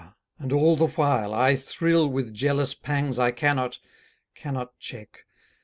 and 0.39 0.51
all 0.51 0.75
the 0.75 0.87
while 0.87 1.31
I 1.31 1.55
thrill 1.55 2.07
With 2.07 2.33
jealous 2.33 2.73
pangs 2.73 3.19
I 3.19 3.29
cannot, 3.29 3.77
cannot 4.33 4.75
check. 4.79 5.25